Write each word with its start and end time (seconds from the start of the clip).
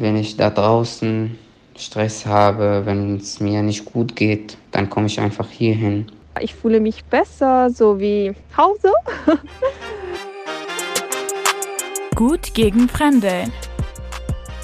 Wenn 0.00 0.16
ich 0.16 0.38
da 0.38 0.48
draußen 0.48 1.36
Stress 1.76 2.24
habe, 2.24 2.86
wenn 2.86 3.16
es 3.16 3.38
mir 3.38 3.60
nicht 3.60 3.84
gut 3.84 4.16
geht, 4.16 4.56
dann 4.70 4.88
komme 4.88 5.08
ich 5.08 5.20
einfach 5.20 5.50
hier 5.50 5.74
hin. 5.74 6.06
Ich 6.40 6.54
fühle 6.54 6.80
mich 6.80 7.04
besser, 7.04 7.68
so 7.68 8.00
wie 8.00 8.32
Hause. 8.56 8.94
Gut 12.14 12.54
gegen 12.54 12.88
Fremde. 12.88 13.44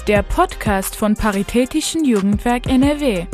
Der 0.07 0.23
Podcast 0.23 0.95
von 0.95 1.13
Paritätischen 1.13 2.03
Jugendwerk 2.03 2.65
NRW. 2.65 3.27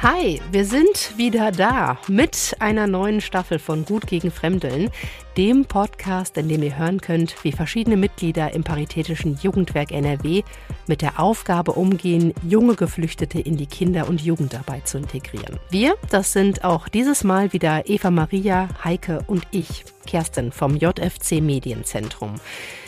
Hi, 0.00 0.40
wir 0.52 0.64
sind 0.64 1.18
wieder 1.18 1.50
da 1.50 1.98
mit 2.06 2.54
einer 2.60 2.86
neuen 2.86 3.20
Staffel 3.20 3.58
von 3.58 3.84
Gut 3.84 4.06
gegen 4.06 4.30
Fremdeln, 4.30 4.90
dem 5.36 5.64
Podcast, 5.64 6.36
in 6.36 6.48
dem 6.48 6.62
ihr 6.62 6.78
hören 6.78 7.00
könnt, 7.00 7.42
wie 7.42 7.50
verschiedene 7.50 7.96
Mitglieder 7.96 8.54
im 8.54 8.62
Paritätischen 8.62 9.36
Jugendwerk 9.42 9.90
NRW 9.90 10.44
mit 10.86 11.02
der 11.02 11.18
Aufgabe 11.18 11.72
umgehen, 11.72 12.32
junge 12.48 12.76
Geflüchtete 12.76 13.40
in 13.40 13.56
die 13.56 13.66
Kinder- 13.66 14.08
und 14.08 14.20
Jugendarbeit 14.20 14.86
zu 14.86 14.98
integrieren. 14.98 15.58
Wir, 15.68 15.96
das 16.10 16.32
sind 16.32 16.62
auch 16.62 16.86
dieses 16.86 17.24
Mal 17.24 17.52
wieder 17.52 17.90
Eva 17.90 18.12
Maria, 18.12 18.68
Heike 18.84 19.24
und 19.26 19.48
ich, 19.50 19.84
Kerstin 20.06 20.52
vom 20.52 20.76
JFC 20.76 21.40
Medienzentrum. 21.40 22.36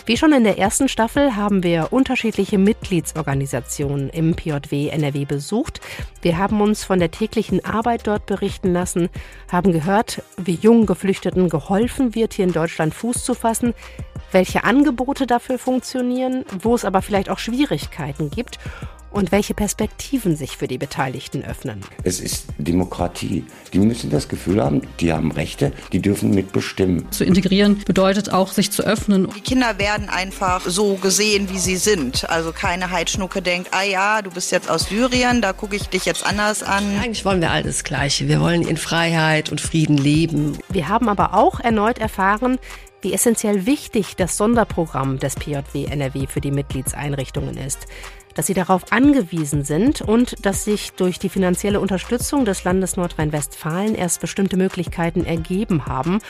Wie 0.07 0.17
schon 0.17 0.33
in 0.33 0.45
der 0.45 0.59
ersten 0.59 0.89
Staffel 0.89 1.37
haben 1.37 1.63
wir 1.63 1.93
unterschiedliche 1.93 2.59
Mitgliedsorganisationen 2.59 4.09
im 4.11 4.35
PJW 4.35 4.89
NRW 4.89 5.25
besucht. 5.25 5.81
Wir 6.23 6.39
haben 6.39 6.61
uns 6.61 6.85
von 6.85 6.99
der 6.99 7.11
täglichen 7.11 7.65
Arbeit 7.65 8.07
dort 8.07 8.27
berichten 8.27 8.73
lassen, 8.73 9.09
haben 9.51 9.73
gehört, 9.73 10.23
wie 10.37 10.55
jungen 10.55 10.87
Geflüchteten 10.87 11.49
geholfen 11.49 12.15
wird, 12.15 12.35
hier 12.35 12.47
in 12.47 12.53
Deutschland 12.53 12.95
Fuß 12.95 13.25
zu 13.25 13.35
fassen, 13.35 13.75
welche 14.33 14.65
Angebote 14.65 15.27
dafür 15.27 15.59
funktionieren, 15.59 16.45
wo 16.61 16.75
es 16.75 16.85
aber 16.85 17.03
vielleicht 17.03 17.29
auch 17.29 17.39
Schwierigkeiten 17.39 18.31
gibt 18.31 18.59
und 19.11 19.33
welche 19.33 19.55
Perspektiven 19.55 20.37
sich 20.37 20.57
für 20.57 20.69
die 20.69 20.79
Beteiligten 20.79 21.45
öffnen. 21.45 21.81
Es 22.05 22.21
ist 22.21 22.47
Demokratie. 22.59 23.45
Die 23.73 23.79
müssen 23.79 24.11
das 24.11 24.29
Gefühl 24.29 24.63
haben, 24.63 24.83
die 25.01 25.13
haben 25.13 25.33
Rechte, 25.33 25.73
die 25.93 26.01
dürfen 26.01 26.31
mitbestimmen. 26.31 27.11
Zu 27.11 27.25
integrieren 27.25 27.83
bedeutet 27.85 28.33
auch, 28.33 28.53
sich 28.53 28.71
zu 28.71 28.83
öffnen. 28.83 29.29
Die 29.37 29.41
Kinder 29.41 29.79
werden 29.79 30.09
einfach 30.09 30.63
so 30.67 30.95
gesehen, 30.95 31.49
wie 31.51 31.59
sie 31.59 31.77
sind. 31.77 32.29
Also 32.31 32.53
keine 32.53 32.91
Heidschnucke 32.91 33.43
denkt, 33.43 33.69
ah 33.73 33.83
ja, 33.83 34.23
du 34.23 34.31
bist 34.31 34.53
jetzt 34.53 34.71
aus 34.71 34.89
Syrien, 34.89 35.43
da 35.43 35.53
gucke 35.53 35.77
ich 35.77 35.89
dich 35.89 36.05
jetzt 36.05 36.25
anders 36.25 36.63
an. 36.63 36.85
Eigentlich 37.03 37.25
wollen 37.25 37.41
wir 37.41 37.51
alles 37.51 37.85
Gleiche. 37.85 38.29
Wir 38.29 38.41
wollen 38.41 38.63
in 38.63 38.77
Freiheit 38.77 39.51
und 39.51 39.61
Frieden 39.61 39.97
leben. 39.97 40.59
Wir 40.69 40.89
haben 40.89 41.09
aber 41.09 41.35
auch 41.35 41.61
erneut 41.61 41.99
erfahren, 41.99 42.59
wie 43.03 43.13
essentiell 43.15 43.67
wichtig 43.67 44.17
das 44.17 44.37
Sonderprogramm 44.37 45.19
des 45.19 45.35
PJW 45.35 45.87
NRW 45.87 46.27
für 46.27 46.41
die 46.41 46.51
Mitgliedseinrichtungen 46.51 47.57
ist 47.57 47.87
dass 48.35 48.47
sie 48.47 48.55
darauf 48.55 48.93
angewiesen 48.93 49.65
sind 49.65 50.01
und 50.03 50.45
dass 50.45 50.65
sich 50.65 50.93
durch 50.93 51.19
die 51.19 51.29
finanzielle 51.29 51.81
Unterstützung 51.81 52.45
des 52.45 52.65
Landes 52.65 52.97
Nordrhein-Westfalen 52.97 53.95
erst 53.95 54.21
bestimmte 54.21 54.57
Möglichkeiten 54.57 55.25
ergeben 55.25 55.87
haben 55.87 56.21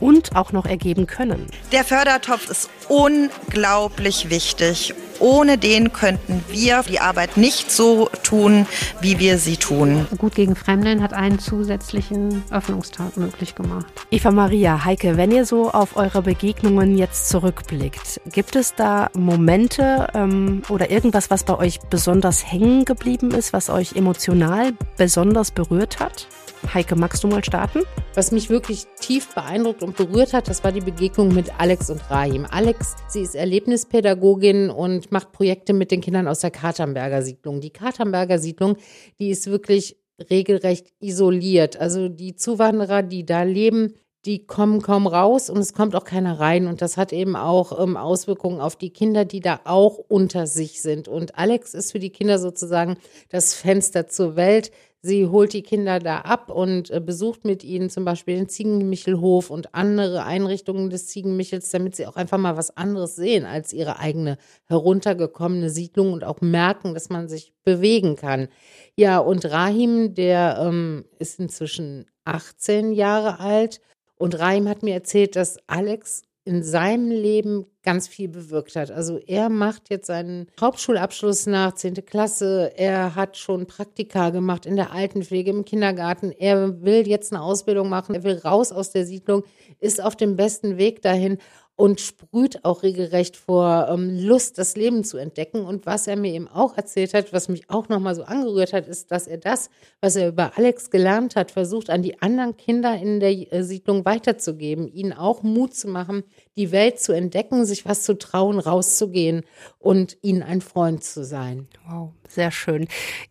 und 0.00 0.36
auch 0.36 0.52
noch 0.52 0.66
ergeben 0.66 1.06
können. 1.06 1.46
Der 1.72 1.84
Fördertopf 1.84 2.50
ist 2.50 2.70
unglaublich 2.88 4.30
wichtig. 4.30 4.94
Ohne 5.20 5.58
den 5.58 5.92
könnten 5.92 6.44
wir 6.48 6.84
die 6.88 7.00
Arbeit 7.00 7.36
nicht 7.36 7.72
so 7.72 8.08
tun, 8.22 8.66
wie 9.00 9.18
wir 9.18 9.38
sie 9.38 9.56
tun. 9.56 10.06
Gut 10.16 10.34
gegen 10.36 10.54
Fremdeln 10.54 11.02
hat 11.02 11.12
einen 11.12 11.40
zusätzlichen 11.40 12.44
Öffnungstag 12.50 13.16
möglich 13.16 13.56
gemacht. 13.56 13.86
Eva 14.10 14.30
Maria, 14.30 14.84
Heike, 14.84 15.16
wenn 15.16 15.32
ihr 15.32 15.44
so 15.44 15.70
auf 15.70 15.96
eure 15.96 16.22
Begegnungen 16.22 16.96
jetzt 16.96 17.28
zurückblickt, 17.28 18.20
gibt 18.30 18.54
es 18.54 18.74
da 18.76 19.10
Momente 19.14 20.06
ähm, 20.14 20.62
oder 20.68 20.90
irgendwas, 20.90 21.30
was 21.30 21.42
bei 21.42 21.58
euch 21.58 21.80
besonders 21.90 22.50
hängen 22.50 22.84
geblieben 22.84 23.32
ist, 23.32 23.52
was 23.52 23.70
euch 23.70 23.96
emotional 23.96 24.72
besonders 24.96 25.50
berührt 25.50 25.98
hat? 25.98 26.28
Heike, 26.74 26.96
magst 26.96 27.24
du 27.24 27.28
mal 27.28 27.44
starten? 27.44 27.82
Was 28.14 28.32
mich 28.32 28.50
wirklich 28.50 28.86
tief 29.00 29.34
beeindruckt 29.34 29.82
und 29.82 29.96
berührt 29.96 30.32
hat, 30.32 30.48
das 30.48 30.64
war 30.64 30.72
die 30.72 30.80
Begegnung 30.80 31.34
mit 31.34 31.58
Alex 31.58 31.88
und 31.88 32.00
Rahim. 32.10 32.46
Alex, 32.50 32.96
sie 33.08 33.22
ist 33.22 33.34
Erlebnispädagogin 33.34 34.70
und 34.70 35.10
macht 35.10 35.32
Projekte 35.32 35.72
mit 35.72 35.90
den 35.90 36.00
Kindern 36.00 36.28
aus 36.28 36.40
der 36.40 36.50
Katernberger 36.50 37.22
Siedlung. 37.22 37.60
Die 37.60 37.70
Katernberger 37.70 38.38
Siedlung, 38.38 38.76
die 39.18 39.30
ist 39.30 39.46
wirklich 39.50 39.96
regelrecht 40.30 40.92
isoliert. 41.00 41.78
Also 41.78 42.08
die 42.08 42.34
Zuwanderer, 42.34 43.02
die 43.02 43.24
da 43.24 43.44
leben, 43.44 43.94
die 44.24 44.46
kommen 44.46 44.82
kaum 44.82 45.06
raus 45.06 45.48
und 45.48 45.58
es 45.58 45.72
kommt 45.72 45.94
auch 45.94 46.04
keiner 46.04 46.40
rein. 46.40 46.66
Und 46.66 46.82
das 46.82 46.96
hat 46.96 47.12
eben 47.12 47.36
auch 47.36 47.80
ähm, 47.80 47.96
Auswirkungen 47.96 48.60
auf 48.60 48.76
die 48.76 48.90
Kinder, 48.90 49.24
die 49.24 49.40
da 49.40 49.60
auch 49.64 49.96
unter 49.96 50.46
sich 50.46 50.82
sind. 50.82 51.08
Und 51.08 51.38
Alex 51.38 51.72
ist 51.72 51.92
für 51.92 51.98
die 51.98 52.10
Kinder 52.10 52.38
sozusagen 52.38 52.96
das 53.28 53.54
Fenster 53.54 54.08
zur 54.08 54.36
Welt. 54.36 54.70
Sie 55.00 55.28
holt 55.28 55.52
die 55.52 55.62
Kinder 55.62 56.00
da 56.00 56.22
ab 56.22 56.50
und 56.50 56.90
äh, 56.90 57.00
besucht 57.00 57.44
mit 57.44 57.62
ihnen 57.62 57.88
zum 57.88 58.04
Beispiel 58.04 58.36
den 58.36 58.48
Ziegenmichelhof 58.48 59.48
und 59.48 59.74
andere 59.74 60.24
Einrichtungen 60.24 60.90
des 60.90 61.06
Ziegenmichels, 61.06 61.70
damit 61.70 61.94
sie 61.94 62.06
auch 62.06 62.16
einfach 62.16 62.38
mal 62.38 62.56
was 62.56 62.76
anderes 62.76 63.14
sehen 63.14 63.44
als 63.44 63.72
ihre 63.72 64.00
eigene 64.00 64.38
heruntergekommene 64.66 65.70
Siedlung 65.70 66.12
und 66.12 66.24
auch 66.24 66.40
merken, 66.40 66.94
dass 66.94 67.10
man 67.10 67.28
sich 67.28 67.52
bewegen 67.64 68.16
kann. 68.16 68.48
Ja, 68.96 69.18
und 69.18 69.44
Rahim, 69.44 70.14
der 70.14 70.58
ähm, 70.60 71.04
ist 71.20 71.38
inzwischen 71.38 72.06
18 72.24 72.92
Jahre 72.92 73.38
alt. 73.38 73.80
Und 74.16 74.36
Rahim 74.40 74.68
hat 74.68 74.82
mir 74.82 74.94
erzählt, 74.94 75.36
dass 75.36 75.58
Alex 75.68 76.22
in 76.48 76.62
seinem 76.62 77.10
Leben 77.10 77.66
ganz 77.82 78.08
viel 78.08 78.28
bewirkt 78.28 78.74
hat. 78.74 78.90
Also 78.90 79.18
er 79.18 79.50
macht 79.50 79.90
jetzt 79.90 80.06
seinen 80.06 80.46
Hauptschulabschluss 80.58 81.46
nach 81.46 81.74
10. 81.74 82.06
Klasse. 82.06 82.72
Er 82.74 83.14
hat 83.14 83.36
schon 83.36 83.66
Praktika 83.66 84.30
gemacht 84.30 84.64
in 84.64 84.74
der 84.74 84.90
Altenpflege, 84.90 85.50
im 85.50 85.66
Kindergarten. 85.66 86.32
Er 86.32 86.82
will 86.82 87.06
jetzt 87.06 87.34
eine 87.34 87.42
Ausbildung 87.42 87.90
machen. 87.90 88.14
Er 88.14 88.24
will 88.24 88.38
raus 88.38 88.72
aus 88.72 88.92
der 88.92 89.04
Siedlung, 89.04 89.44
ist 89.78 90.02
auf 90.02 90.16
dem 90.16 90.36
besten 90.36 90.78
Weg 90.78 91.02
dahin 91.02 91.36
und 91.78 92.00
sprüht 92.00 92.64
auch 92.64 92.82
regelrecht 92.82 93.36
vor 93.36 93.86
ähm, 93.88 94.18
Lust, 94.18 94.58
das 94.58 94.74
Leben 94.74 95.04
zu 95.04 95.16
entdecken. 95.16 95.60
Und 95.64 95.86
was 95.86 96.08
er 96.08 96.16
mir 96.16 96.32
eben 96.32 96.48
auch 96.48 96.76
erzählt 96.76 97.14
hat, 97.14 97.32
was 97.32 97.48
mich 97.48 97.70
auch 97.70 97.88
nochmal 97.88 98.16
so 98.16 98.24
angerührt 98.24 98.72
hat, 98.72 98.88
ist, 98.88 99.12
dass 99.12 99.28
er 99.28 99.38
das, 99.38 99.70
was 100.00 100.16
er 100.16 100.26
über 100.26 100.58
Alex 100.58 100.90
gelernt 100.90 101.36
hat, 101.36 101.52
versucht, 101.52 101.88
an 101.88 102.02
die 102.02 102.20
anderen 102.20 102.56
Kinder 102.56 102.96
in 102.96 103.20
der 103.20 103.30
äh, 103.30 103.62
Siedlung 103.62 104.04
weiterzugeben, 104.04 104.88
ihnen 104.88 105.12
auch 105.12 105.44
Mut 105.44 105.72
zu 105.72 105.86
machen, 105.86 106.24
die 106.56 106.72
Welt 106.72 106.98
zu 106.98 107.12
entdecken, 107.12 107.64
sich 107.64 107.86
was 107.86 108.02
zu 108.02 108.18
trauen, 108.18 108.58
rauszugehen 108.58 109.44
und 109.78 110.18
ihnen 110.20 110.42
ein 110.42 110.62
Freund 110.62 111.04
zu 111.04 111.24
sein. 111.24 111.68
Wow, 111.88 112.10
sehr 112.26 112.50
schön. 112.50 112.88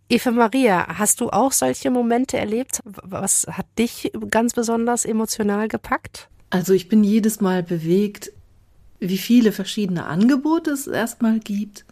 Eva 0.08 0.31
Maria, 0.31 0.97
hast 0.97 1.19
du 1.19 1.31
auch 1.31 1.52
solche 1.52 1.91
Momente 1.91 2.38
erlebt? 2.38 2.79
Was 2.85 3.46
hat 3.46 3.66
dich 3.78 4.14
ganz 4.29 4.53
besonders 4.53 5.03
emotional 5.03 5.68
gepackt? 5.68 6.29
Also 6.50 6.74
ich 6.74 6.88
bin 6.88 7.03
jedes 7.03 7.41
Mal 7.41 7.62
bewegt, 7.62 8.31
wie 9.00 9.18
viele 9.18 9.52
verschiedene 9.52 10.06
Angebote 10.06 10.72
es 10.72 10.88
erstmal 10.88 11.40
gibt 11.40 11.85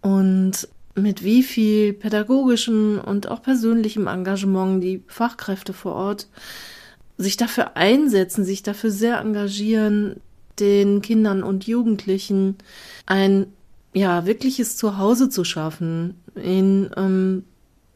und 0.00 0.68
mit 0.94 1.24
wie 1.24 1.42
viel 1.42 1.92
pädagogischem 1.92 3.00
und 3.04 3.28
auch 3.28 3.42
persönlichem 3.42 4.06
Engagement 4.06 4.82
die 4.82 5.02
Fachkräfte 5.06 5.72
vor 5.72 5.94
Ort 5.94 6.28
sich 7.16 7.36
dafür 7.36 7.76
einsetzen, 7.76 8.44
sich 8.44 8.62
dafür 8.62 8.90
sehr 8.90 9.18
engagieren, 9.18 10.20
den 10.58 11.00
Kindern 11.00 11.42
und 11.42 11.66
Jugendlichen 11.66 12.56
ein 13.06 13.46
ja 13.94 14.26
wirkliches 14.26 14.76
Zuhause 14.76 15.28
zu 15.28 15.44
schaffen, 15.44 16.20
ihnen 16.36 16.90
ähm, 16.96 17.44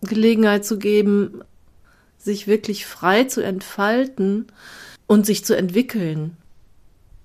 Gelegenheit 0.02 0.64
zu 0.64 0.78
geben, 0.78 1.42
sich 2.18 2.46
wirklich 2.46 2.86
frei 2.86 3.24
zu 3.24 3.42
entfalten 3.42 4.46
und 5.06 5.26
sich 5.26 5.44
zu 5.44 5.56
entwickeln. 5.56 6.36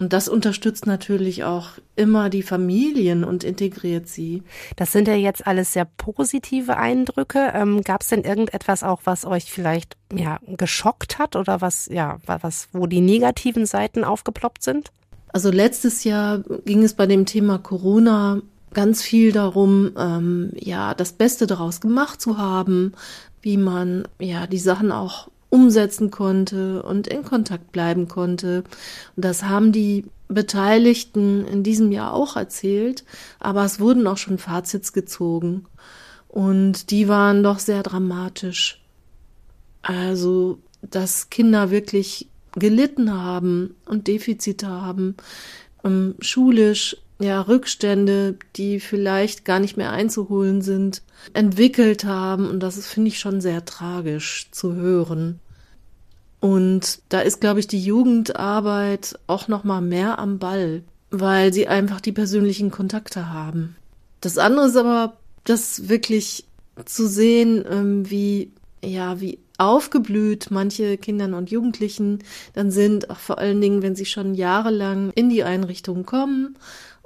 Und 0.01 0.13
das 0.13 0.27
unterstützt 0.27 0.87
natürlich 0.87 1.43
auch 1.43 1.73
immer 1.95 2.31
die 2.31 2.41
Familien 2.41 3.23
und 3.23 3.43
integriert 3.43 4.07
sie. 4.07 4.41
Das 4.75 4.91
sind 4.91 5.07
ja 5.07 5.13
jetzt 5.13 5.45
alles 5.45 5.73
sehr 5.73 5.85
positive 5.85 6.75
Eindrücke. 6.75 7.51
Ähm, 7.53 7.83
Gab 7.83 8.01
es 8.01 8.07
denn 8.07 8.23
irgendetwas 8.23 8.81
auch, 8.81 9.01
was 9.03 9.25
euch 9.25 9.51
vielleicht 9.51 9.97
ja 10.11 10.39
geschockt 10.47 11.19
hat 11.19 11.35
oder 11.35 11.61
was 11.61 11.85
ja 11.85 12.17
was, 12.25 12.67
wo 12.73 12.87
die 12.87 12.99
negativen 12.99 13.67
Seiten 13.67 14.03
aufgeploppt 14.03 14.63
sind? 14.63 14.91
Also 15.33 15.51
letztes 15.51 16.03
Jahr 16.03 16.39
ging 16.65 16.81
es 16.81 16.95
bei 16.95 17.05
dem 17.05 17.27
Thema 17.27 17.59
Corona 17.59 18.41
ganz 18.73 19.03
viel 19.03 19.31
darum, 19.31 19.91
ähm, 19.99 20.51
ja 20.55 20.95
das 20.95 21.11
Beste 21.11 21.45
daraus 21.45 21.79
gemacht 21.79 22.19
zu 22.19 22.39
haben, 22.39 22.93
wie 23.43 23.57
man 23.57 24.07
ja 24.19 24.47
die 24.47 24.57
Sachen 24.57 24.91
auch 24.91 25.27
umsetzen 25.51 26.09
konnte 26.09 26.81
und 26.81 27.07
in 27.07 27.23
Kontakt 27.23 27.71
bleiben 27.71 28.07
konnte. 28.07 28.63
Und 29.15 29.25
das 29.25 29.43
haben 29.43 29.71
die 29.71 30.05
Beteiligten 30.27 31.45
in 31.45 31.61
diesem 31.61 31.91
Jahr 31.91 32.13
auch 32.13 32.35
erzählt, 32.35 33.03
aber 33.39 33.63
es 33.65 33.79
wurden 33.79 34.07
auch 34.07 34.17
schon 34.17 34.39
Fazits 34.39 34.93
gezogen 34.93 35.65
und 36.29 36.89
die 36.89 37.07
waren 37.09 37.43
doch 37.43 37.59
sehr 37.59 37.83
dramatisch. 37.83 38.81
Also, 39.81 40.59
dass 40.81 41.29
Kinder 41.29 41.69
wirklich 41.69 42.27
gelitten 42.53 43.13
haben 43.13 43.75
und 43.85 44.07
Defizite 44.07 44.67
haben, 44.67 45.15
ähm, 45.83 46.15
schulisch 46.19 46.97
ja, 47.21 47.41
Rückstände, 47.41 48.37
die 48.55 48.79
vielleicht 48.79 49.45
gar 49.45 49.59
nicht 49.59 49.77
mehr 49.77 49.91
einzuholen 49.91 50.61
sind, 50.61 51.01
entwickelt 51.33 52.03
haben. 52.03 52.49
Und 52.49 52.61
das 52.61 52.85
finde 52.87 53.09
ich, 53.09 53.19
schon 53.19 53.41
sehr 53.41 53.65
tragisch 53.65 54.47
zu 54.51 54.73
hören. 54.75 55.39
Und 56.39 57.01
da 57.09 57.19
ist, 57.19 57.39
glaube 57.39 57.59
ich, 57.59 57.67
die 57.67 57.83
Jugendarbeit 57.83 59.19
auch 59.27 59.47
noch 59.47 59.63
mal 59.63 59.81
mehr 59.81 60.17
am 60.17 60.39
Ball, 60.39 60.83
weil 61.11 61.53
sie 61.53 61.67
einfach 61.67 62.01
die 62.01 62.11
persönlichen 62.11 62.71
Kontakte 62.71 63.31
haben. 63.31 63.75
Das 64.21 64.37
andere 64.37 64.67
ist 64.67 64.75
aber, 64.75 65.17
das 65.43 65.87
wirklich 65.89 66.45
zu 66.85 67.07
sehen, 67.07 67.63
ähm, 67.69 68.09
wie, 68.09 68.51
ja, 68.83 69.19
wie 69.21 69.39
aufgeblüht 69.57 70.47
manche 70.49 70.97
Kindern 70.97 71.35
und 71.35 71.51
Jugendlichen 71.51 72.19
dann 72.53 72.71
sind, 72.71 73.11
auch 73.11 73.17
vor 73.17 73.37
allen 73.37 73.61
Dingen, 73.61 73.83
wenn 73.83 73.95
sie 73.95 74.05
schon 74.05 74.33
jahrelang 74.33 75.11
in 75.13 75.29
die 75.29 75.43
Einrichtung 75.43 76.05
kommen 76.05 76.55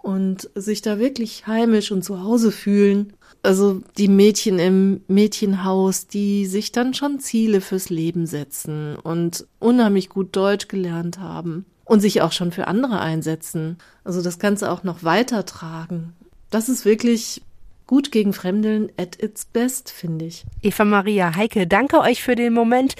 und 0.06 0.52
sich 0.54 0.84
da 0.84 1.00
wirklich 1.00 1.48
heimisch 1.48 1.92
und 1.92 2.04
zu 2.04 2.22
Hause 2.22 2.52
fühlen. 2.52 3.14
Also 3.42 3.82
die 3.98 4.08
Mädchen 4.08 4.60
im 4.60 5.02
Mädchenhaus, 5.08 6.06
die 6.06 6.46
sich 6.46 6.72
dann 6.72 6.94
schon 6.94 7.20
Ziele 7.20 7.60
fürs 7.60 7.90
Leben 7.90 8.28
setzen 8.28 8.98
und 8.98 9.48
unheimlich 9.58 10.10
gut 10.10 10.36
Deutsch 10.36 10.68
gelernt 10.68 11.18
haben 11.18 11.66
und 11.86 12.02
sich 12.02 12.22
auch 12.22 12.34
schon 12.34 12.52
für 12.52 12.68
andere 12.68 13.00
einsetzen. 13.00 13.80
Also 14.04 14.22
das 14.22 14.38
Ganze 14.38 14.72
auch 14.72 14.84
noch 14.84 15.04
weitertragen. 15.04 16.14
Das 16.52 16.70
ist 16.70 16.86
wirklich 16.86 17.42
gut 17.88 18.12
gegen 18.12 18.34
Fremdeln 18.34 18.92
at 18.98 19.20
its 19.20 19.46
best, 19.46 19.90
finde 19.90 20.26
ich. 20.26 20.46
Eva 20.62 20.86
Maria 20.86 21.36
Heike, 21.36 21.66
danke 21.66 22.00
euch 22.02 22.22
für 22.22 22.36
den 22.36 22.54
Moment. 22.54 22.94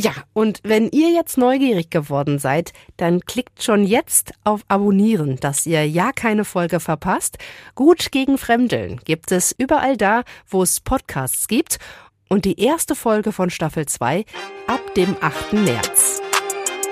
Ja, 0.00 0.12
und 0.32 0.60
wenn 0.62 0.88
ihr 0.90 1.10
jetzt 1.10 1.38
neugierig 1.38 1.90
geworden 1.90 2.38
seid, 2.38 2.72
dann 2.98 3.18
klickt 3.22 3.64
schon 3.64 3.82
jetzt 3.82 4.30
auf 4.44 4.60
Abonnieren, 4.68 5.40
dass 5.40 5.66
ihr 5.66 5.88
ja 5.88 6.12
keine 6.12 6.44
Folge 6.44 6.78
verpasst. 6.78 7.36
Gut 7.74 8.12
gegen 8.12 8.38
Fremdeln 8.38 9.00
gibt 9.02 9.32
es 9.32 9.50
überall 9.58 9.96
da, 9.96 10.22
wo 10.46 10.62
es 10.62 10.78
Podcasts 10.78 11.48
gibt. 11.48 11.80
Und 12.28 12.44
die 12.44 12.60
erste 12.60 12.94
Folge 12.94 13.32
von 13.32 13.50
Staffel 13.50 13.86
2 13.86 14.24
ab 14.68 14.94
dem 14.94 15.16
8. 15.20 15.54
März. 15.54 16.22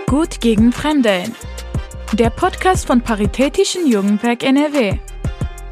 Gut 0.08 0.40
gegen 0.40 0.72
Fremdeln. 0.72 1.32
Der 2.12 2.30
Podcast 2.30 2.88
von 2.88 3.02
Paritätischen 3.02 3.86
Jugendwerk 3.86 4.42
NRW. 4.42 4.98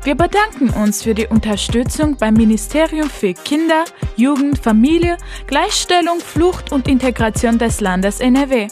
Wir 0.05 0.15
bedanken 0.15 0.71
uns 0.71 1.03
für 1.03 1.15
die 1.15 1.27
Unterstützung 1.27 2.17
beim 2.17 2.35
Ministerium 2.35 3.11
für 3.11 3.35
Kinder, 3.35 3.87
Jugend, 4.17 4.59
Familie, 4.59 5.17
Gleichstellung, 5.47 6.21
Flucht 6.21 6.73
und 6.73 6.89
Integration 6.89 7.59
des 7.59 7.81
Landes 7.81 8.21
NRW. 8.21 8.69